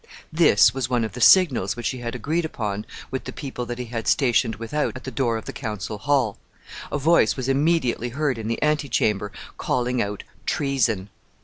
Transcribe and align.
This 0.33 0.73
was 0.73 0.89
one 0.89 1.03
of 1.03 1.13
the 1.13 1.21
signals 1.21 1.75
which 1.75 1.89
he 1.89 1.99
had 1.99 2.15
agreed 2.15 2.43
upon 2.43 2.87
with 3.11 3.25
the 3.25 3.31
people 3.31 3.67
that 3.67 3.77
he 3.77 3.85
had 3.85 4.07
stationed 4.07 4.55
without 4.55 4.97
at 4.97 5.03
the 5.03 5.11
door 5.11 5.37
of 5.37 5.45
the 5.45 5.53
council 5.53 5.99
hall. 5.99 6.39
A 6.91 6.97
voice 6.97 7.37
was 7.37 7.47
immediately 7.47 8.09
heard 8.09 8.39
in 8.39 8.47
the 8.47 8.59
ante 8.63 8.89
chamber 8.89 9.31
calling 9.59 10.01
out 10.01 10.23
Treason. 10.47 11.11